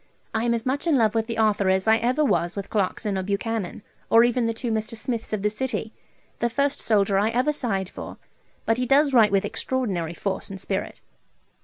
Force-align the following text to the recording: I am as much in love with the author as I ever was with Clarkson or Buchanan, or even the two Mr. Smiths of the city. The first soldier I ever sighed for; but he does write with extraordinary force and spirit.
I 0.33 0.45
am 0.45 0.55
as 0.55 0.65
much 0.65 0.87
in 0.87 0.97
love 0.97 1.13
with 1.13 1.27
the 1.27 1.37
author 1.37 1.69
as 1.69 1.87
I 1.87 1.97
ever 1.97 2.25
was 2.25 2.55
with 2.55 2.71
Clarkson 2.71 3.19
or 3.19 3.21
Buchanan, 3.21 3.83
or 4.09 4.23
even 4.23 4.47
the 4.47 4.51
two 4.55 4.71
Mr. 4.71 4.95
Smiths 4.95 5.31
of 5.31 5.43
the 5.43 5.49
city. 5.51 5.93
The 6.39 6.49
first 6.49 6.79
soldier 6.81 7.19
I 7.19 7.29
ever 7.29 7.53
sighed 7.53 7.87
for; 7.87 8.17
but 8.65 8.79
he 8.79 8.87
does 8.87 9.13
write 9.13 9.31
with 9.31 9.45
extraordinary 9.45 10.15
force 10.15 10.49
and 10.49 10.59
spirit. 10.59 11.01